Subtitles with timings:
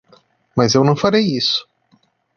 [0.57, 1.63] Mas eu não farei isso.